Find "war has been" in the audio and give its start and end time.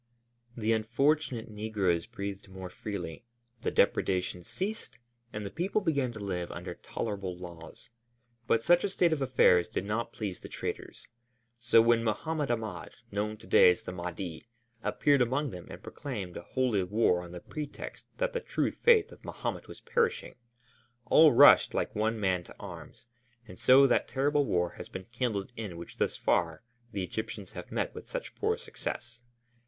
24.45-25.05